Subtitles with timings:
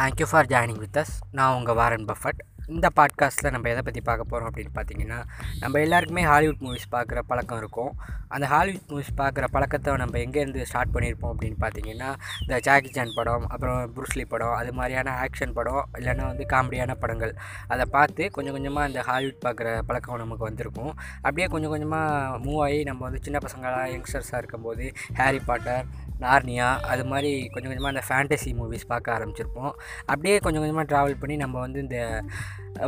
[0.00, 2.40] Thank you for joining with us நான் உங்கள் Warren Buffett.
[2.74, 5.18] இந்த பாட்காஸ்ட்டில் நம்ம எதை பற்றி பார்க்க போகிறோம் அப்படின்னு பார்த்தீங்கன்னா
[5.62, 7.92] நம்ம எல்லாருக்குமே ஹாலிவுட் மூவிஸ் பார்க்குற பழக்கம் இருக்கும்.
[8.34, 12.08] அந்த ஹாலிவுட் மூவிஸ் பார்க்குற பழக்கத்தை நம்ம எங்கேருந்து ஸ்டார்ட் பண்ணியிருப்போம் அப்படின்னு பார்த்தீங்கன்னா
[12.42, 17.34] இந்த ஜாக்கி சான் படம் அப்புறம் புருஸ்லி படம் அது மாதிரியான ஆக்ஷன் படம் இல்லைன்னா வந்து காமெடியான படங்கள்.
[17.74, 20.92] அதை பார்த்து கொஞ்சம் கொஞ்சமாக அந்த ஹாலிவுட் பார்க்குற பழக்கம் நமக்கு வந்திருக்கும்.
[21.26, 24.86] அப்படியே கொஞ்சம் கொஞ்சமாக மூவ் ஆகி நம்ம வந்து சின்ன பசங்களாக யங்ஸ்டர்ஸாக இருக்கும்போது
[25.20, 25.86] ஹாரி பாட்டர்
[26.24, 29.72] நார்னியா அது மாதிரி கொஞ்சம் கொஞ்சமாக அந்த ஃபேண்டசி மூவிஸ் பார்க்க ஆரம்பிச்சிருப்போம்.
[30.10, 31.98] அப்படியே கொஞ்சம் கொஞ்சமாக ட்ராவல் பண்ணி நம்ம வந்து இந்த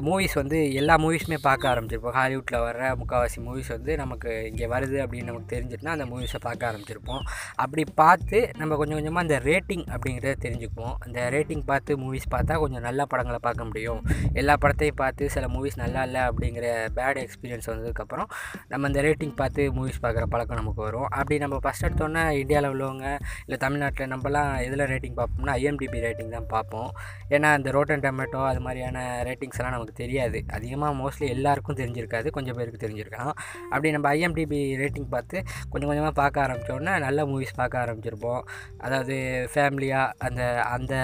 [0.06, 2.14] மூவிஸ் வந்து எல்லா மூவிஸுமே பார்க்க ஆரம்பிச்சிருப்போம்.
[2.16, 7.22] ஹாலிவுட்டில் வர முக்கால்வாசி மூவிஸ் வந்து நமக்கு இங்கே வருது அப்படின்னு நமக்கு தெரிஞ்சிட்டுனா அந்த மூவிஸை பார்க்க ஆரம்பிச்சிருப்போம்.
[7.62, 10.96] அப்படி பார்த்து நம்ம கொஞ்சம் கொஞ்சமாக அந்த ரேட்டிங் அப்படிங்கிறத தெரிஞ்சுக்குவோம்.
[11.04, 14.02] அந்த ரேட்டிங் பார்த்து மூவிஸ் பார்த்தா கொஞ்சம் நல்ல படங்களை பார்க்க முடியும்.
[14.42, 16.66] எல்லா படத்தையும் பார்த்து சில மூவிஸ் நல்லா இல்லை அப்படிங்கிற
[16.98, 18.28] பேட் எக்ஸ்பீரியன்ஸ் வந்ததுக்கப்புறம்
[18.72, 21.08] நம்ம அந்த ரேட்டிங் பார்த்து மூவிஸ் பார்க்குற பழக்கம் நமக்கு வரும்.
[21.20, 23.06] அப்படி நம்ம ஃபஸ்ட் எடுத்தோன்னே இந்தியாவில் உள்ளவங்க
[23.46, 26.90] இல்லை தமிழ்நாட்டில் நம்மலாம் எதில் ரேட்டிங் பார்ப்போம்னா ஐஎம்டிபி ரேட்டிங் தான் பார்ப்போம்.
[27.34, 30.40] ஏன்னா அந்த ரோட்டன் டொமேட்டோ அது மாதிரியான ரேட்டிங்ஸ் எல்லாம் நமக்கு தெரியாது.
[30.58, 32.28] அதிகமாக மோஸ்ட்லி எல்லாருக்கும் தெரிஞ்சிருக்காது.
[32.38, 33.34] கொஞ்சம் பேருக்கு தெரிஞ்சிருக்கலாம்
[33.72, 35.36] அப்படி நம்ம ஐஎம்டிபி ரேட்டிங் பார்த்து
[35.70, 38.42] கொஞ்சம் கொஞ்சமாக பார்க்க ஆரம்பித்தோடனே நல்ல மூவிஸ் பார்க்க ஆரம்பிச்சிருப்போம்.
[38.86, 39.16] அதாவது
[39.54, 40.42] ஃபேமிலியாக அந்த
[40.76, 40.94] அந்த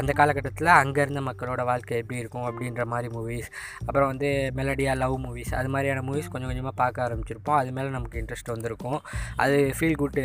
[0.00, 3.50] அந்த காலகட்டத்தில் அங்கே இருந்த மக்களோட வாழ்க்கை எப்படி இருக்கும் அப்படின்ற மாதிரி மூவிஸ்
[3.86, 7.58] அப்புறம் வந்து மெலடியாக லவ் மூவிஸ் அது மாதிரியான மூவிஸ் கொஞ்சம் கொஞ்சமாக பார்க்க ஆரம்பிச்சிருப்போம்.
[7.60, 8.98] அது மேலே நமக்கு இன்ட்ரெஸ்ட் வந்திருக்கும்.
[9.44, 10.20] அது ஃபீல் குட்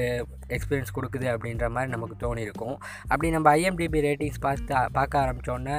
[0.55, 2.77] எக்ஸ்பீரியன்ஸ் கொடுக்குது அப்படின்ற மாதிரி நமக்கு தோணியிருக்கும்.
[3.11, 5.77] அப்படி நம்ம ஐஎம்டிபி ரேட்டிங்ஸ் பார்த்து பார்க்க ஆரம்பித்தோன்னே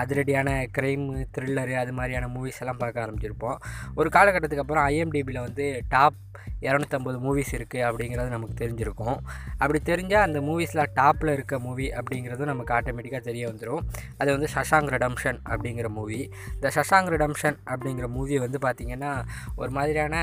[0.00, 0.48] அதிரடியான
[0.78, 3.58] க்ரைமு த்ரில்லரு அது மாதிரியான மூவிஸ் எல்லாம் பார்க்க ஆரம்பிச்சிருப்போம்.
[3.98, 6.18] ஒரு காலகட்டத்துக்கு அப்புறம் ஐஎம்டிபியில் வந்து டாப்
[6.66, 9.18] இரநூத்தம்பது மூவிஸ் இருக்குது அப்படிங்கிறது நமக்கு தெரிஞ்சிருக்கும்.
[9.58, 13.82] அப்படி தெரிஞ்சால் அந்த மூவிஸில் டாப்பில் இருக்க மூவி அப்படிங்கிறதும் நமக்கு ஆட்டோமேட்டிக்காக தெரிய வந்துடும்
[14.18, 16.20] அது வந்து சஷாங் ரெடம்ஷன் அப்படிங்கிற மூவி
[16.54, 19.12] இந்த சஷாங் ரெடம்ஷன் அப்படிங்கிற மூவி வந்து பார்த்திங்கன்னா
[19.56, 20.16] ஒரு மாதிரியான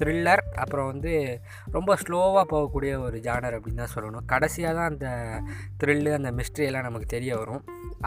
[0.00, 1.12] த்ரில்லர் அப்புறம் வந்து
[1.76, 4.26] ரொம்ப ஸ்லோவாக போகக்கூடிய ஒரு ஜானர் அப்படின்னு தான் சொல்லணும்.
[4.26, 5.08] கடைசியாக தான் அந்த
[5.80, 7.62] த்ரில்லு அந்த மிஸ்ட்ரி எல்லாம் நமக்கு தெரிய வரும்.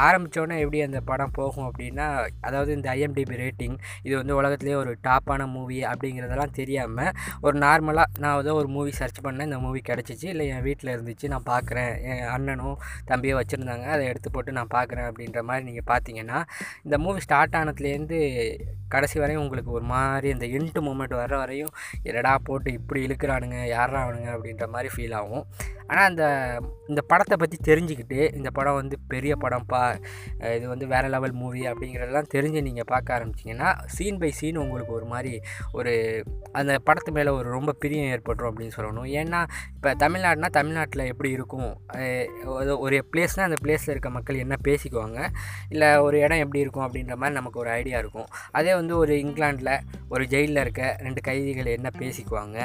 [0.06, 2.06] ஆரம்பித்தோடனே எப்படி அந்த படம் போகும் அப்படின்னா
[2.42, 7.12] அதாவது இந்த ஐஎம்டிபி ரேட்டிங் இது வந்து உலகத்துலேயே ஒரு டாப்பான மூவி அப்படிங்கிறதெல்லாம் தெரியாமல்
[7.42, 11.32] ஒரு நார்மலாக நான் ஏதோ ஒரு மூவி சர்ச் பண்ணேன் இந்த மூவி கிடச்சிச்சு இல்லை என் வீட்டில் இருந்துச்சு
[11.34, 12.78] நான் பார்க்குறேன் என் அண்ணனும்
[13.12, 16.40] தம்பியோ வச்சுருந்தாங்க அதை எடுத்து போட்டு நான் பார்க்குறேன் அப்படின்ற மாதிரி நீங்கள் பார்த்தீங்கன்னா
[16.84, 18.20] இந்த மூவி ஸ்டார்ட் ஆனதுலேருந்து
[18.90, 24.00] கடைசி வரையும் உங்களுக்கு ஒரு மாதிரி இந்த இன்ட்டு மூமெண்ட் வர்ற வரையும் என்னடா போட்டு இப்படி இழுக்கிறானுங்க யாரா
[24.08, 25.46] அவனுங்க அப்படின்ற மாதிரி ஃபீல் ஆகும்.
[25.92, 26.24] ஆனால் அந்த
[26.92, 29.82] இந்த படத்தை பற்றி தெரிஞ்சுக்கிட்டு இந்த படம் வந்து பெரிய படம்ப்பா
[30.56, 35.08] இது வந்து வேறு லெவல் மூவி அப்படிங்கிறதெல்லாம் தெரிஞ்சு நீங்கள் பார்க்க ஆரம்பிச்சிங்கன்னா சீன் பை சீன் உங்களுக்கு ஒரு
[35.14, 35.34] மாதிரி
[35.80, 35.94] ஒரு
[36.60, 39.08] அந்த படத்து மேலே ஒரு ரொம்ப பிரியம் ஏற்பட்டுரும் அப்படின்னு சொல்லணும்.
[39.20, 39.40] ஏன்னா
[39.76, 41.72] இப்போ தமிழ்நாடுனா தமிழ்நாட்டில் எப்படி இருக்கும்?
[42.86, 45.20] ஒரு பிளேஸ்னால் அந்த பிளேஸில் இருக்க மக்கள் என்ன பேசிக்குவாங்க?
[45.74, 48.30] இல்லை ஒரு இடம் எப்படி இருக்கும் அப்படின்ற மாதிரி நமக்கு ஒரு ஐடியா இருக்கும்.
[48.60, 49.74] அதே வந்து ஒரு இங்கிலாண்டில்
[50.14, 52.58] ஒரு ஜெயிலில் இருக்க ரெண்டு கைதிகள் என்ன பேசிக்குவாங்க?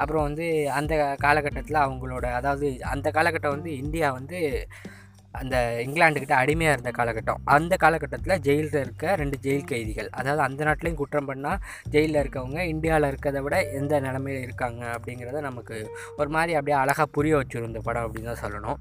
[0.00, 0.46] அப்புறம் வந்து
[0.80, 0.94] அந்த
[1.26, 4.40] காலகட்டத்தில் அவங்களோட அதாவது அந்த காலகட்டம் வந்து இந்தியா வந்து
[5.30, 7.40] அந்த இங்கிலாண்டுக்கிட்ட அடிமையாக இருந்த காலகட்டம்.
[7.44, 10.08] அந்த காலகட்டத்தில் ஜெயிலில் இருக்க ரெண்டு ஜெயில் கைதிகள்.
[10.10, 15.90] அதாவது அந்த நாட்டிலையும் குற்றம் பண்ணால் ஜெயிலில் இருக்கவங்க இந்தியாவில் இருக்கிறத விட எந்த நிலமையில் இருக்காங்க அப்படிங்கிறத நமக்கு
[16.16, 18.80] ஒரு மாதிரி அப்படியே அழகாக புரிய வச்சுருந்த படம் அப்படின்னு தான் சொல்லணும்.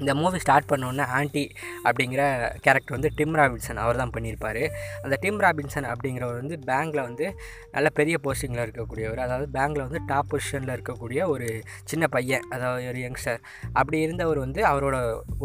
[0.00, 1.44] இந்த மூவி ஸ்டார்ட் பண்ணோன்னே ஆண்டி
[1.86, 2.22] அப்படிங்கிற
[2.64, 4.62] கேரக்டர் வந்து டிம் ராபின்சன் அவர் தான் பண்ணியிருப்பார்.
[5.04, 7.26] அந்த டிம் ராபின்சன் அப்படிங்கிறவர் வந்து பேங்கில் வந்து
[7.74, 9.22] நல்ல பெரிய போஸ்டிங்கில் இருக்கக்கூடியவர்.
[9.26, 11.48] அதாவது பேங்கில் வந்து டாப் பொசிஷனில் இருக்கக்கூடிய ஒரு
[11.92, 13.40] சின்ன பையன் அதாவது ஒரு யங்ஸ்டர்
[13.72, 14.96] அப்படி இருந்தவர் வந்து அவரோட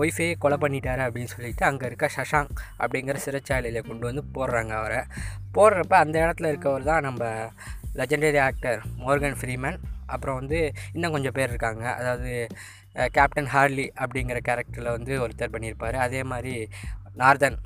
[0.02, 5.02] ஒய்ஃபையே கொலை பண்ணிட்டார் அப்படின்னு சொல்லிட்டு அங்கே இருக்க சஷாங் அப்படிங்கிற சிறைச்சாலையில் கொண்டு வந்து போடுறாங்க அவரை.
[5.56, 7.24] போடுறப்ப அந்த இடத்துல இருக்கவர் தான் நம்ம
[8.00, 9.80] லெஜண்டரி ஆக்டர் மோர்கன் ஃப்ரீமேன்
[10.16, 10.60] அப்புறம் வந்து
[10.94, 11.84] இன்னும் கொஞ்சம் பேர் இருக்காங்க.
[12.00, 12.32] அதாவது
[13.18, 15.98] கேப்டன் ஹார்லி அப்படிங்கிற கேரக்டரில் வந்து ஒருத்தர் பண்ணியிருப்பார்.
[16.08, 16.56] அதே மாதிரி
[17.22, 17.58] நார்தன்.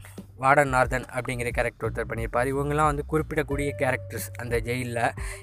[0.43, 2.49] வார்டன் நார்தன் அப்படிங்கிற கேரக்டர் ஒருத்தர் பண்ணியிருப்பார்.
[2.53, 5.01] இவங்கெல்லாம் வந்து குறிப்பிடக்கூடிய கேரக்டர்ஸ் அந்த ஜெயிலில்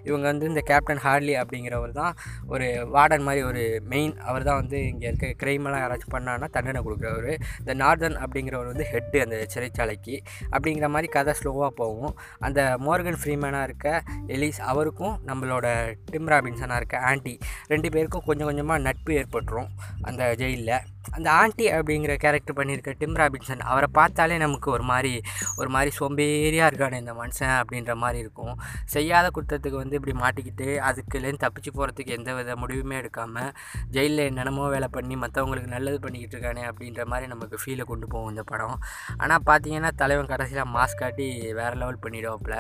[0.09, 2.15] இவங்க வந்து இந்த கேப்டன் ஹார்லி அப்படிங்கிறவர் தான்
[2.53, 2.67] ஒரு
[2.97, 7.31] வார்டன் மாதிரி ஒரு மெயின் அவர் தான் வந்து இங்கே இருக்க கிரைமெல்லாம் யாராச்சும் பண்ணான்னா தண்டனை கொடுக்குறவர்.
[7.61, 10.17] இந்த நார்தன் அப்படிங்கிறவர் வந்து ஹெட்டு அந்த சிறைச்சாலைக்கு
[10.55, 12.15] அப்படிங்கிற மாதிரி கதை ஸ்லோவாக போகும்.
[12.47, 13.89] அந்த மோர்கன் ஃப்ரீமேனாக இருக்க
[14.37, 15.67] எலிஸ் அவருக்கும் நம்மளோட
[16.13, 17.35] டிம் ராபின்சனாக இருக்க ஆண்டி
[17.73, 19.71] ரெண்டு பேருக்கும் கொஞ்சம் கொஞ்சமாக நட்பு ஏற்பட்டுரும்
[20.09, 20.75] அந்த ஜெயிலில்
[21.17, 25.11] அந்த ஆண்டி அப்படிங்கிற கேரக்டர் பண்ணியிருக்க டிம் ராபின்சன் அவரை பார்த்தாலே நமக்கு ஒரு ஒரு மாதிரி
[25.61, 28.55] ஒரு மாதிரி சோம்பேறியாக இருக்கானே இந்த மனுஷன் அப்படின்ற மாதிரி இருக்கும்.
[28.95, 33.51] செய்யாத குற்றத்துக்கு வந்து இப்படி மாட்டிக்கிட்டு அதுக்குலேருந்து தப்பிச்சு போகிறதுக்கு எந்த வித முடிவுமே எடுக்காமல்
[33.97, 38.45] ஜெயிலில் என்னென்னமோ வேலை பண்ணி மற்றவங்களுக்கு நல்லது பண்ணிக்கிட்டு இருக்கானே அப்படின்ற மாதிரி நமக்கு ஃபீலை கொண்டு போகும் இந்த
[38.53, 38.77] படம்.
[39.23, 41.29] ஆனால் பார்த்தீங்கன்னா தலைவன் கடைசியில் மாஸ்க் காட்டி
[41.61, 42.57] வேறு லெவல் பண்ணிடுவாப்புல.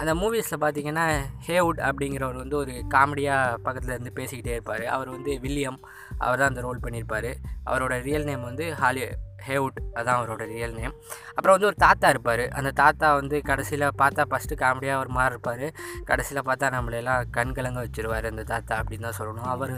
[0.00, 1.06] அந்த மூவிஸில் பார்த்தீங்கன்னா
[1.48, 4.84] ஹேவுட் அப்படிங்கிறவர் வந்து ஒரு காமெடியாக பக்கத்தில் இருந்து பேசிக்கிட்டே இருப்பார்.
[4.94, 5.80] அவர் வந்து வில்லியம்
[6.24, 7.30] அவர் தான் அந்த ரோல் பண்ணியிருப்பார்
[7.70, 9.02] அவரோட ரியல் நேம் வந்து ஹாலி
[9.48, 10.94] ஹேவுட் அதான் அவரோட ரியல் நேம்
[11.34, 12.44] அப்புறம் வந்து ஒரு தாத்தா இருப்பார்.
[12.58, 15.66] அந்த தாத்தா வந்து கடைசியில் பார்த்தா ஃபஸ்ட்டு காமெடியாக ஒரு மாதிரி இருப்பார்.
[16.04, 19.48] கடைசியில் பார்த்தா நம்மளையெல்லாம் கண்கலங்க வச்சுருவார் அந்த தாத்தா அப்படின்னு தான் சொல்லணும்.
[19.54, 19.74] அவர்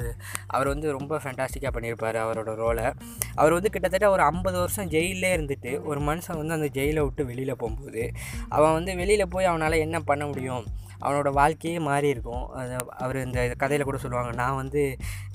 [0.55, 2.87] அவர் வந்து ரொம்ப ஃபேண்டாஸ்டிக்காக பண்ணியிருப்பார் அவரோட ரோலை
[3.35, 7.61] அவர் வந்து கிட்டத்தட்ட ஒரு ஐம்பது வருஷம் ஜெயிலே இருந்துட்டு ஒரு மனுஷன் வந்து அந்த ஜெயிலை விட்டு வெளியில்
[7.63, 8.03] போகும்போது
[8.49, 10.65] அவன் வந்து வெளியில் போய் அவனால் என்ன பண்ண முடியும்?
[11.05, 12.75] அவனோட வாழ்க்கையே மாறி இருக்கும் அது
[13.05, 14.83] அவர் இந்த கதையில் கூட சொல்லுவாங்க நான் வந்து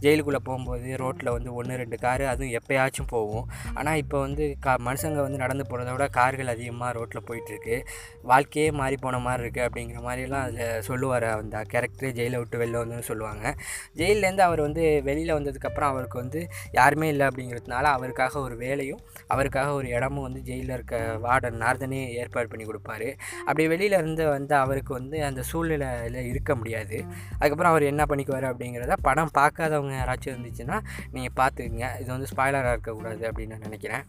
[0.04, 3.46] ஜெயிலுக்குள்ளே போகும்போது ரோட்டில் வந்து ஒன்று ரெண்டு காரு அதுவும் எப்போயாச்சும் போகும்.
[3.80, 7.76] ஆனால் இப்போ வந்து கா மனுஷங்க வந்து நடந்து போகிறத விட கார்கள் அதிகமாக ரோட்டில் போயிட்டுருக்கு.
[8.32, 13.10] வாழ்க்கையே மாறி போன மாதிரி இருக்குது அப்படிங்கிற மாதிரிலாம் அதில் சொல்லுவார் அந்த கேரக்டரே ஜெயிலை விட்டு வெளில வந்ததுன்னு
[13.12, 13.54] சொல்லுவாங்க.
[14.02, 16.42] ஜெயிலேருந்து அவர் வந்து வெளியில் வந்ததுக்கப்புறம் அவருக்கு வந்து
[16.80, 20.96] யாருமே இல்லை அப்படிங்கிறதுனால அவருக்காக ஒரு வேலையும் அவருக்காக ஒரு இடமும் வந்து ஜெயிலில் இருக்க
[21.28, 23.10] வார்டன் நார்தனே ஏற்பாடு பண்ணி கொடுப்பாரு.
[23.48, 26.98] அப்படி வெளியிலேருந்து வந்து அவருக்கு வந்து அந்த சூ சூழ்நிலையில் இருக்க முடியாது.
[27.38, 30.80] அதுக்கப்புறம் அவர் என்ன பண்ணிக்குவார் அப்படிங்கிறத படம் பார்க்காதவங்க யாராச்சும் இருந்துச்சுன்னா
[31.16, 31.88] நீங்கள் பார்த்துக்குங்க.
[32.02, 34.06] இது வந்து ஸ்பாய்லராக இருக்கக்கூடாது அப்படின்னு நான் நினைக்கிறேன்.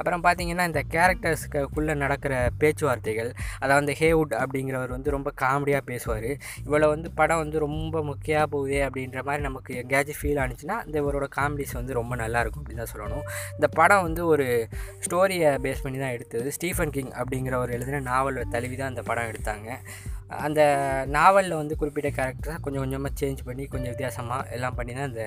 [0.00, 3.30] அப்புறம் பார்த்தீங்கன்னா இந்த கேரக்டர்ஸ்க்குள்ளே நடக்கிற பேச்சுவார்த்தைகள்
[3.62, 6.28] அதாவது ஹேவுட் அப்படிங்கிறவர் வந்து ரொம்ப காமெடியாக பேசுவார்.
[6.66, 11.28] இவ்வளோ வந்து படம் வந்து ரொம்ப முக்கியமாக போகுது அப்படின்ற மாதிரி நமக்கு எங்கேயாச்சும் ஃபீல் ஆனிச்சுன்னா இந்த இவரோட
[11.38, 13.26] காமெடிஸ் வந்து ரொம்ப நல்லாயிருக்கும் அப்படின்னு தான் சொல்லணும்.
[13.56, 14.46] இந்த படம் வந்து ஒரு
[15.06, 16.48] ஸ்டோரியை பேஸ் பண்ணி தான் எடுத்தது.
[16.58, 19.68] ஸ்டீஃபன் கிங் அப்படிங்கிறவர் எழுதின நாவலை தழுவி தான் அந்த படம் எடுத்தாங்க.
[20.46, 20.60] அந்த
[21.16, 25.24] நாவலில் வந்து குறிப்பிட்ட கேரக்டராக கொஞ்சம் கொஞ்சமாக சேஞ்ச் பண்ணி கொஞ்சம் வித்தியாசமாக எல்லாம் பண்ணி தான் இந்த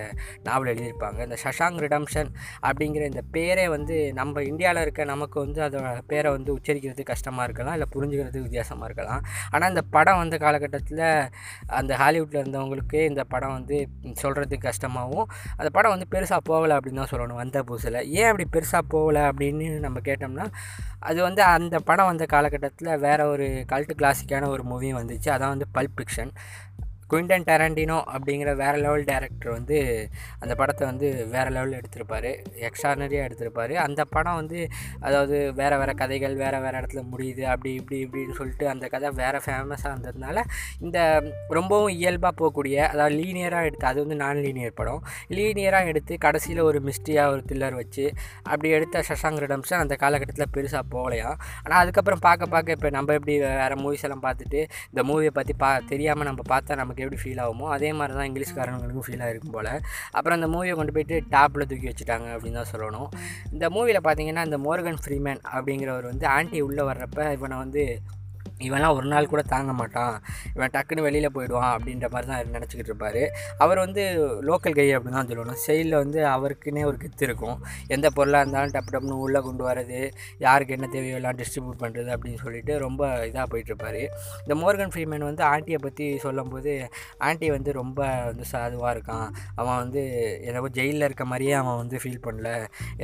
[0.47, 1.19] நாவல் எழுதியிருப்பாங்க.
[1.27, 2.29] இந்த சஷாங் ரிடம்ஷன்
[2.67, 7.75] அப்படிங்கிற இந்த பேரே வந்து நம்ம இந்தியாவில் இருக்க நமக்கு வந்து அதோட பேரை வந்து உச்சரிக்கிறது கஷ்டமாக இருக்கலாம்
[7.77, 9.23] இல்லை புரிஞ்சுக்கிறது வித்தியாசமாக இருக்கலாம்.
[9.53, 11.05] ஆனால் இந்த படம் வந்த காலகட்டத்தில்
[11.79, 13.77] அந்த ஹாலிவுட்டில் இருந்தவங்களுக்கு இந்த படம் வந்து
[14.23, 15.27] சொல்கிறதுக்கு கஷ்டமாகவும்
[15.59, 18.00] அந்த படம் வந்து பெருசாக போகலை அப்படின்னு தான் சொல்லணும் வந்த புதுசில்.
[18.19, 20.47] ஏன் அப்படி பெருசாக போகலை அப்படின்னு நம்ம கேட்டோம்னா
[21.09, 25.30] அது வந்து அந்த படம் வந்த காலகட்டத்தில் வேறு ஒரு கல்ட்டு கிளாசிக்கான ஒரு மூவி வந்துச்சு.
[25.30, 26.31] அதான் வந்து பல்ப் ஃபிக்ஷன்
[27.13, 29.77] குயின்டன் டேரண்டினோ அப்படிங்கிற வேறு லெவல் டேரக்டர் வந்து
[30.44, 32.30] அந்த படத்தை வந்து வேறு லெவலில் எடுத்திருப்பார்.
[32.68, 33.74] எக்ஸ்ட்ரானரியாக எடுத்திருப்பார்.
[33.86, 34.60] அந்த படம் வந்து
[35.07, 37.44] அதாவது வேறு வேறு கதைகள் வேறு வேறு இடத்துல முடியுது.
[37.54, 40.38] அப்படி இப்படி இப்படின்னு சொல்லிட்டு அந்த கதை வேறு ஃபேமஸாக இருந்ததுனால
[40.86, 40.98] இந்த
[41.57, 45.01] ரொம்பவும் இயல்பாக போகக்கூடிய அதாவது லீனியராக எடுத்து அது வந்து நான் லீனியர் படம்.
[45.38, 48.06] லீனியராக எடுத்து கடைசியில் ஒரு மிஸ்ட்ரியாக ஒரு த்ரில்லர் வச்சு
[48.51, 51.30] அப்படி எடுத்த சஷாங் ரிடம்ஷன் அந்த காலகட்டத்தில் பெருசாக போகலையா?
[51.63, 54.60] ஆனால் அதுக்கப்புறம் பார்க்க பார்க்க இப்போ நம்ம எப்படி வேறு மூவிஸ் எல்லாம் பார்த்துட்டு
[54.92, 59.07] இந்த மூவியை பற்றி பா தெரியாமல் நம்ம பார்த்தா நமக்கு எப்படி ஃபீல் ஆகுமோ அதே மாதிரி தான் இங்கிலீஷ்காரங்களுக்கும்
[59.07, 59.71] ஃபீல் ஆகிருக்கும் போல்.
[60.17, 63.09] அப்புறம் அந்த மூவியை கொண்டு போயிட்டு டாப்பில் தூக்கி வச்சுட்டாங்க அப்படின்னு தான் சொல்லணும்.
[63.55, 67.85] இந்த மூவியில் பார்த்தீங்கன்னா இந்த மோர்கன் ஃப்ரீமேன் அப்படிங்கிறவர் வந்து ஆன்ட்டி உள்ளே வர்றப்ப இவனை வந்து
[68.68, 70.15] இவன்லாம் ஒரு நாள் கூட தாங்க மாட்டான்.
[70.56, 73.21] இவன் டக்குன்னு வெளியில் போயிடுவான் அப்படின்ற மாதிரி தான் நினச்சிக்கிட்டு இருப்பார்.
[73.63, 74.04] அவர் வந்து
[74.50, 75.60] லோக்கல் கை அப்படின்னு தான் சொல்லணும்.
[75.65, 77.57] செயலில் வந்து அவருக்குன்னே ஒரு கெத்து இருக்கும்.
[77.95, 80.00] எந்த பொருளாக இருந்தாலும் டப்பு டப்புன்னு உள்ளே கொண்டு வரது
[80.45, 84.01] யாருக்கு என்ன தேவையோ எல்லாம் டிஸ்ட்ரிபியூட் பண்ணுறது அப்படின்னு சொல்லிட்டு ரொம்ப இதாக போயிட்டுருப்பார்
[84.44, 86.71] இந்த மோர்கன் ஃப்ரீமேன் வந்து ஆண்டியை பற்றி சொல்லும்போது
[87.27, 88.00] ஆண்டி வந்து ரொம்ப
[88.30, 89.27] வந்து சாதுவாக இருக்கான்.
[89.60, 90.01] அவன் வந்து
[90.50, 92.50] ஏதோ ஜெயிலில் இருக்க மாதிரியே அவன் வந்து ஃபீல் பண்ணல.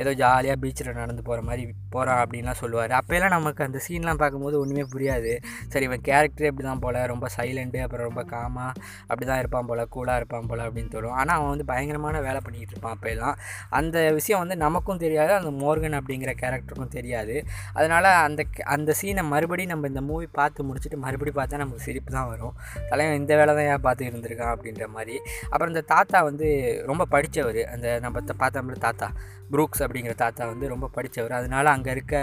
[0.00, 1.64] ஏதோ ஜாலியாக பீச்சில் நடந்து போகிற மாதிரி
[1.94, 2.92] போகிறான் அப்படின்லாம் சொல்லுவார்.
[3.00, 5.32] அப்போல்லாம் நமக்கு அந்த சீன்லாம் பார்க்கும்போது ஒன்றுமே புரியாது.
[5.74, 8.72] சரி இவன் கேரக்டரே இப்படி தான் போல் ரொம்ப சைலண்ட்டு அப்புறம் ரொம்ப காமாக
[9.10, 11.16] அப்படி தான் இருப்பான் போல் கூலாக இருப்பான் போல் அப்படின்னு தோணும்.
[11.20, 13.34] ஆனால் அவன் வந்து பயங்கரமான வேலை பண்ணிக்கிட்டு இருப்பான் அப்போ
[13.78, 17.36] அந்த விஷயம் வந்து நமக்கும் தெரியாது அந்த மோர்கன் அப்படிங்கிற கேரக்டருக்கும் தெரியாது.
[17.78, 18.40] அதனால் அந்த
[18.76, 22.54] அந்த சீனை மறுபடியும் நம்ம இந்த மூவி பார்த்து முடிச்சுட்டு மறுபடியும் பார்த்தா நமக்கு சிரிப்பு தான் வரும்.
[22.90, 25.16] தலைவன் இந்த வேலை தான் ஏன் பார்த்து இருந்திருக்கான் அப்படின்ற மாதிரி.
[25.50, 26.48] அப்புறம் இந்த தாத்தா வந்து
[26.90, 29.08] ரொம்ப படித்தவர் அந்த நம்ம பார்த்தோம்ல தாத்தா.
[29.52, 31.34] ப்ரூக்ஸ் அப்படிங்கிற தாத்தா வந்து ரொம்ப படித்தவர்.
[31.38, 32.14] அதனால் அங்கே இருக்க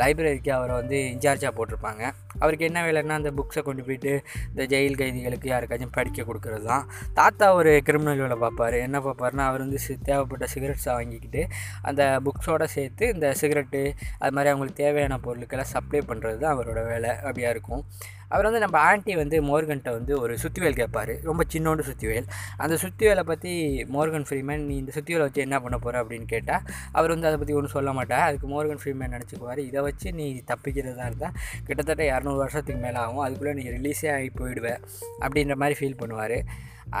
[0.00, 2.02] லைப்ரரிக்கு அவரை வந்து இன்சார்ஜாக போட்டிருப்பாங்க.
[2.42, 4.12] அவருக்கு என்ன வேலைன்னா அந்த புக்ஸை கொண்டு போயிட்டு
[4.50, 6.86] இந்த ஜெயில் கைதிகளுக்கு யாருக்காச்சும் படிக்க கொடுக்குறது தான்
[7.20, 8.76] தாத்தா ஒரு கிரிமினல் வேலை பார்ப்பார்.
[8.86, 9.80] என்ன பார்ப்பாருன்னா அவர் வந்து
[10.10, 11.42] தேவைப்பட்ட சிகரெட்ஸை வாங்கிக்கிட்டு
[11.90, 13.82] அந்த புக்ஸோடு சேர்த்து இந்த சிகரெட்டு
[14.22, 17.12] அது மாதிரி அவங்களுக்கு தேவையான பொருளுக்கெல்லாம் சப்ளை பண்ணுறது தான் அவரோட வேலை.
[17.26, 17.84] அப்படியா இருக்கும்.
[18.28, 21.12] அவர் வந்து நம்ம ஆண்டி வந்து மோர்கன்ட்ட வந்து ஒரு சுத்திவேல் கேட்பார்.
[21.28, 22.28] ரொம்ப சின்னோண்டு சுத்திவேல்.
[22.64, 23.52] அந்த சுத்திவேலை பற்றி
[23.96, 26.62] மோர்கன் ஃப்ரீமேன் நீ இந்த சுத்திவேலை வச்சு என்ன பண்ண போகிற அப்படின்னு கேட்டால்
[26.98, 28.24] அவர் வந்து அதை பற்றி ஒன்றும் சொல்ல மாட்டார்.
[28.28, 31.34] அதுக்கு மோர்கன் ஃப்ரீமேன் நினச்சிக்குவார் இதை வச்சு நீ தப்பிக்கிறதா இருந்தால்
[31.66, 33.24] கிட்டத்தட்ட இரநூறு வருஷத்துக்கு மேலே ஆகும்.
[33.26, 34.80] அதுக்குள்ளே நீ ரிலீஸே ஆகி போயிடுவேன்
[35.24, 36.38] அப்படின்ற மாதிரி ஃபீல் பண்ணுவார்.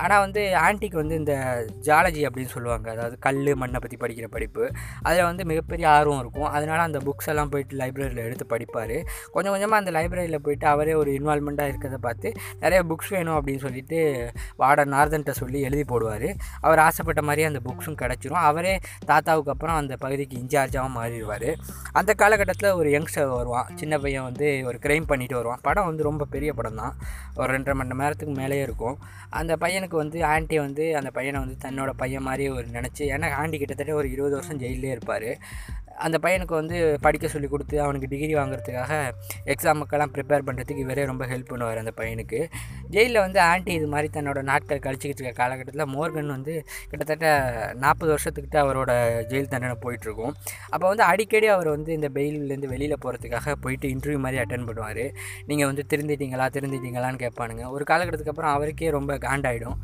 [0.00, 1.34] ஆனால் வந்து ஆன்டிக்கு வந்து இந்த
[1.88, 2.86] ஜாலஜி அப்படின்னு சொல்லுவாங்க.
[2.94, 4.62] அதாவது கல் மண்ணை பற்றி படிக்கிற படிப்பு.
[5.02, 6.48] அதில் வந்து மிகப்பெரிய ஆர்வம் இருக்கும்.
[6.56, 8.96] அதனால் அந்த புக்ஸ் எல்லாம் போயிட்டு லைப்ரரியில் எடுத்து படிப்பார்.
[9.34, 13.98] கொஞ்சம் கொஞ்சமாக அந்த லைப்ரரியில் போயிட்டு அவரே ஒரு இன்வால்மெண்ட்டாக இருக்கிறத பார்த்து நிறைய புக்ஸ் வேணும் அப்படின்னு சொல்லிட்டு
[14.62, 16.28] வார்டன் நார்தன்ட்ட சொல்லி எழுதி போடுவார்.
[16.60, 18.42] அவர் ஆசைப்பட்ட மாதிரியே அந்த புக்ஸும் கிடச்சிரும்.
[18.50, 21.48] அவரே தாத்தாவுக்கு அப்புறம் அந்த பகுதிக்கு இன்சார்ஜாகவும் மாறிடுவார்.
[21.92, 23.68] அந்த காலகட்டத்தில் ஒரு யங்ஸ்டர் வருவான்.
[23.74, 25.60] சின்ன பையன் வந்து ஒரு க்ரைம் பண்ணிட்டு வருவான்.
[25.62, 26.94] படம் வந்து ரொம்ப பெரிய படம் தான்.
[27.36, 28.98] ஒரு ரெண்டரை மணி நேரத்துக்கு மேலேயே இருக்கும்.
[29.30, 33.28] அந்த பையன் பையனுக்கு வந்து ஆண்டி வந்து அந்த பையனை வந்து தன்னோட பையன் மாதிரி ஒரு நினச்சி ஏன்னா
[33.40, 35.30] ஆண்டி கிட்டத்தட்ட ஒரு இருபது வருஷம் ஜெயிலே இருப்பார்.
[36.06, 38.94] அந்த பையனுக்கு வந்து படிக்க சொல்லி கொடுத்து அவனுக்கு டிகிரி வாங்குறதுக்காக
[39.52, 42.40] எக்ஸாமுக்கெல்லாம் ப்ரிப்பேர் பண்ணுறதுக்கு இவரே ரொம்ப ஹெல்ப் பண்ணுவார் அந்த பையனுக்கு.
[42.94, 46.54] ஜெயிலில் வந்து ஆண்டி இது மாதிரி தன்னோட நாட்கள் கழிச்சிக்கிட்டு இருக்க காலகட்டத்தில் மோர்கன் வந்து
[46.90, 47.26] கிட்டத்தட்ட
[47.84, 48.90] நாற்பது வருஷத்துக்கிட்ட அவரோட
[49.30, 50.34] ஜெயில் தண்டனை போயிட்டுருக்கும்.
[50.74, 55.04] அப்போ வந்து அடிக்கடி அவர் வந்து இந்த பெயிலேருந்து வெளியில் போகிறதுக்காக போயிட்டு இன்டர்வியூ மாதிரி அட்டன் பண்ணுவார்.
[55.50, 57.64] நீங்கள் வந்து திருந்திட்டீங்களா திருந்திட்டீங்களான்னு கேட்பானுங்க.
[57.76, 59.78] ஒரு காலகட்டத்துக்கு அப்புறம் அவருக்கே ரொம்ப காண்டாயிடும்.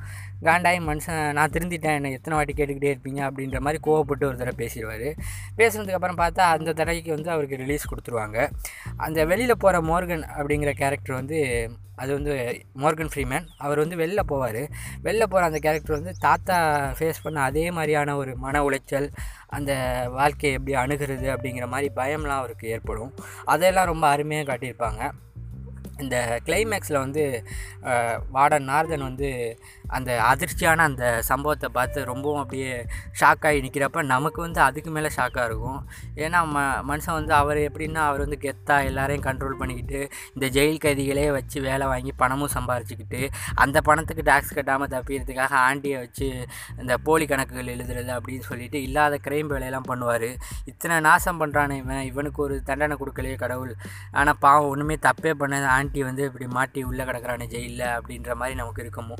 [0.48, 3.20] காண்டாகி மனுஷன் நான் திருந்திட்டேன் என்னை எத்தனை வாட்டி கேட்டுக்கிட்டே இருப்பீங்க?
[3.28, 5.08] அப்படின்ற மாதிரி கோவப்பட்டு ஒரு தடவை பேசிடுவார்.
[5.60, 8.48] பேசுனதுக்கப்புறம் பார்த்தா அந்த தடவைக்கு வந்து அவருக்கு ரிலீஸ் கொடுத்துருவாங்க.
[9.06, 11.38] அந்த வெளியில் போகிற மோர்கன் அப்படிங்கிற கேரக்டர் வந்து
[11.96, 14.68] அது வந்து மோர்கன் ஃப்ரீமேன் அவர் வந்து வெளில போவார்.
[15.04, 16.56] வெளில போகிற அந்த கேரக்டர் வந்து தாத்தா
[16.98, 19.08] ஃபேஸ் பண்ண அதே மாதிரியான ஒரு மன உளைச்சல்
[19.46, 19.72] அந்த
[20.10, 23.14] வாழ்க்கையை எப்படி அணுகிறது அப்படிங்கிற மாதிரி பயம்லாம் அவருக்கு ஏற்படும்.
[23.44, 25.10] அதையெல்லாம் ரொம்ப அருமையாக காட்டியிருப்பாங்க.
[26.02, 26.16] இந்த
[26.48, 27.24] கிளைமேக்ஸில் வந்து
[28.36, 29.30] வாடன் நார்தன் வந்து
[29.96, 32.70] அந்த அதிர்ச்சியான அந்த சம்பவத்தை பார்த்து ரொம்பவும் அப்படியே
[33.20, 35.80] ஷாக் ஆகி நிற்கிறப்ப நமக்கு வந்து அதுக்கு மேலே ஷாக்காக இருக்கும்.
[36.24, 40.00] ஏன்னா ம மனுஷன் வந்து அவர் எப்படின்னா அவர் வந்து கெத்தாக எல்லாரையும் கண்ட்ரோல் பண்ணிக்கிட்டு
[40.34, 43.20] இந்த ஜெயில் கைதிகளே வச்சு வேலை வாங்கி பணமும் சம்பாரிச்சுக்கிட்டு
[43.64, 46.28] அந்த பணத்துக்கு டேக்ஸ் கட்டாமல் தப்பிக்கிறதுக்காக ஆண்டியை வச்சு
[46.82, 50.28] இந்த போலி கணக்குகள் எழுதுறது அப்படின்னு சொல்லிட்டு இல்லாத கிரைம் வேலையெல்லாம் பண்ணுவார்.
[50.70, 52.02] இத்தனை நாசம் பண்ணுறானே இவன்.
[52.10, 53.72] இவனுக்கு ஒரு தண்டனை கொடுக்கலையே கடவுள்.
[54.18, 58.82] ஆனால் பாவம் ஒன்றுமே தப்பே பண்ணாத ஆண்டி வந்து இப்படி மாட்டி உள்ளே கிடக்கிறானே ஜெயிலில் அப்படின்ற மாதிரி நமக்கு
[58.84, 59.16] இருக்குமோ?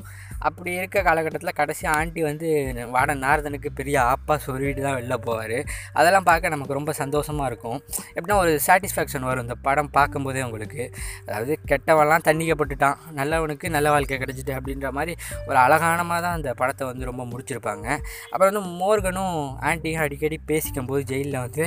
[0.49, 2.49] அப்படி இருக்க காலகட்டத்தில் கடைசி ஆண்டி வந்து
[2.95, 5.57] வாடன் நாரதனுக்கு பெரிய ஆப்பா சொல்லிட்டு தான் வெளில போவார்.
[5.99, 7.79] அதெல்லாம் பார்க்க நமக்கு ரொம்ப சந்தோஷமாக இருக்கும்.
[8.15, 10.83] எப்படின்னா ஒரு சாட்டிஸ்ஃபேக்ஷன் வரும் இந்த படம் பார்க்கும்போதே உங்களுக்கு.
[11.27, 15.15] அதாவது கெட்டவெல்லாம் தண்ணிக்கப்பட்டுட்டான் நல்லவனுக்கு நல்ல வாழ்க்கை கிடச்சிட்டு அப்படின்ற மாதிரி
[15.49, 17.87] ஒரு அழகானமாக தான் அந்த படத்தை வந்து ரொம்ப முடிச்சிருப்பாங்க.
[18.33, 19.37] அப்புறம் வந்து மோர்கனும்
[19.71, 21.65] ஆண்டியும் அடிக்கடி பேசிக்கும் போது ஜெயிலில் வந்து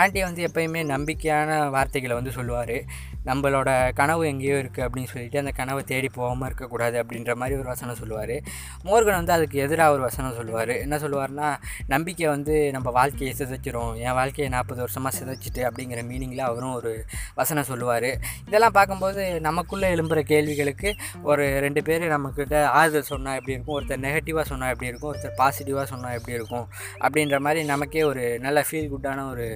[0.00, 2.76] ஆண்டி வந்து எப்பயுமே நம்பிக்கையான வார்த்தைகளை வந்து சொல்லுவார்.
[3.28, 7.98] நம்மளோட கனவு எங்கேயோ இருக்குது அப்படின்னு சொல்லிட்டு அந்த கனவை தேடி போகாமல் இருக்கக்கூடாது அப்படின்ற மாதிரி ஒரு வசனம்
[8.00, 8.34] சொல்லுவார்.
[8.86, 10.72] மோர்கன் வந்து அதுக்கு எதிராக ஒரு வசனம் சொல்லுவார்.
[10.84, 11.48] என்ன சொல்லுவார்னா
[11.94, 13.92] நம்பிக்கை வந்து நம்ம வாழ்க்கையை சிதைச்சிரும்.
[14.04, 16.92] என் வாழ்க்கையை நாற்பது வருஷமாக சிதைச்சிட்டு அப்படிங்கிற மீனிங்கில் அவரும் ஒரு
[17.40, 18.10] வசனம் சொல்லுவார்.
[18.48, 20.90] இதெல்லாம் பார்க்கும்போது நமக்குள்ளே எழும்புகிற கேள்விகளுக்கு
[21.22, 23.76] ஒரு ரெண்டு பேர் நம்மக்கிட்ட ஆறுதல் சொன்னால் எப்படி இருக்கும்?
[23.78, 25.10] ஒருத்தர் நெகட்டிவாக சொன்னால் எப்படி இருக்கும்?
[25.12, 26.66] ஒருத்தர் பாசிட்டிவாக சொன்னால் எப்படி இருக்கும்?
[27.04, 29.46] அப்படின்ற மாதிரி நமக்கே ஒரு நல்ல ஃபீல் குட்டான ஒரு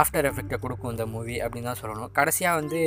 [0.00, 2.12] ஆஃப்டர் எஃபெக்டை கொடுக்கும் இந்த மூவி அப்படின்னு தான் சொல்லணும்.
[2.18, 2.80] கடைசியாக வந்து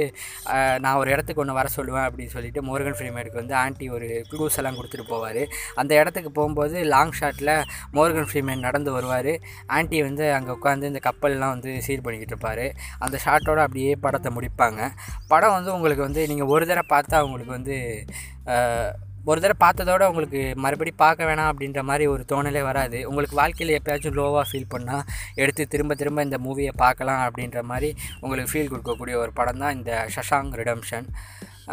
[0.84, 4.78] நான் ஒரு இடத்துக்கு ஒன்று வர சொல்லுவேன் அப்படின்னு சொல்லிட்டு மோர்கன் ஃப்ரீமேனுக்கு வந்து ஆண்டி ஒரு க்ளூஸ் எல்லாம்
[4.80, 5.42] கொடுத்துட்டு போவார்.
[5.82, 7.54] அந்த இடத்துக்கு போகும்போது லாங் ஷாட்டில்
[7.98, 9.34] மோர்கன் ஃப்ரீமேன் நடந்து வருவார்.
[9.78, 12.66] ஆண்டி வந்து அங்கே உட்காந்து இந்த கப்பல்லாம் வந்து சீர் பண்ணிக்கிட்டு இருப்பார்.
[13.06, 14.82] அந்த ஷாட்டோட அப்படியே படத்தை முடிப்பாங்க.
[15.34, 17.78] படம் வந்து உங்களுக்கு வந்து நீங்கள் ஒரு தடவை பார்த்தா உங்களுக்கு வந்து
[19.26, 23.06] ஒரு தடவை பார்த்ததோட உங்களுக்கு மறுபடி பார்க்க வேணாம் அப்படின்ற மாதிரி ஒரு தோணலே வராது.
[23.06, 25.04] உங்களுக்கு வாழ்க்கையில் எப்போயாச்சும் லோவாக ஃபீல் பண்ணால்
[25.36, 30.08] எடுத்து திரும்ப திரும்ப இந்த மூவியை பார்க்கலாம் அப்படின்ற மாதிரி உங்களுக்கு ஃபீல் கொடுக்கக்கூடிய ஒரு படம் தான் இந்த
[30.16, 31.08] ஷஷாங் ரிடம்ஷன்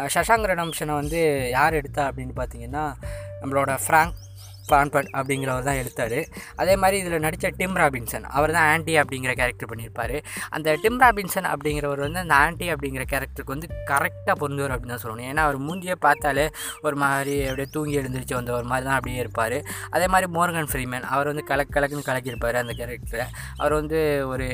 [0.07, 2.95] ஷஷாங் ரிடம்ஷனை வந்து யார் எடுத்தா அப்படின்னு பார்த்தீங்கன்னா
[3.41, 4.26] நம்மளோட ஃப்ராங்க்
[4.71, 6.17] பான்பட் அப்படிங்கிறவர் தான் எடுத்தார்.
[6.61, 10.15] அதே மாதிரி இதில் நடித்த டிம் ராபின்சன் அவர் தான் ஆன்டி அப்படிங்கிற கேரக்டர் பண்ணியிருப்பார்
[10.57, 15.29] அந்த டிம் ராபின்சன் அப்படிங்கிறவர் வந்து அந்த ஆன்டி அப்படிங்கிற கேரக்டருக்கு வந்து கரெக்டாக பொருந்தவர் அப்படின்னு தான் சொல்லணும்.
[15.31, 16.45] ஏன்னா அவர் மூஞ்சியே பார்த்தாலே
[16.87, 19.57] ஒரு மாதிரி அப்படியே தூங்கி எழுந்திரிச்சு வந்த ஒரு மாதிரி தான் அப்படியே இருப்பார்.
[19.95, 23.25] அதே மாதிரி மோர்கன் ஃப்ரீமேன் அவர் வந்து கலக் கலக்குன்னு கலக்கியிருப்பார் அந்த கேரக்டரை
[23.61, 23.99] அவர் வந்து
[24.33, 24.49] ஒரு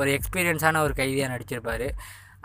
[0.00, 1.86] ஒரு எக்ஸ்பீரியன்ஸான ஒரு கைதியாக நடிச்சிருப்பார்.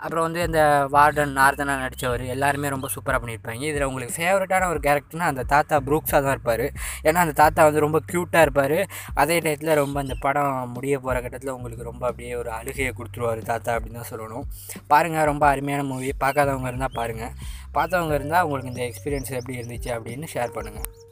[0.00, 0.60] அப்புறம் வந்து இந்த
[0.94, 3.62] வார்டன் நார்தனாக நடித்தவர் எல்லாருமே ரொம்ப சூப்பராக பண்ணியிருப்பாங்க.
[3.70, 6.64] இதில் உங்களுக்கு ஃபேவரட்டான ஒரு கேரக்டர்னால் அந்த தாத்தா ப்ரூக்ஸாக தான் இருப்பார்.
[7.06, 8.78] ஏன்னா அந்த தாத்தா வந்து ரொம்ப க்யூட்டாக இருப்பார்.
[9.22, 13.72] அதே டயத்தில் ரொம்ப அந்த படம் முடிய போகிற கட்டத்தில் உங்களுக்கு ரொம்ப அப்படியே ஒரு அழுகையை கொடுத்துருவார் தாத்தா
[13.78, 14.46] அப்படின்னு தான் சொல்லணும்.
[14.92, 17.34] பாருங்கள் ரொம்ப அருமையான மூவி பார்க்காதவங்க இருந்தால் பாருங்கள்
[17.78, 21.05] பார்த்தவங்க இருந்தால் உங்களுக்கு இந்த எக்ஸ்பீரியன்ஸ் எப்படி இருந்துச்சு அப்படின்னு ஷேர் பண்ணுங்கள்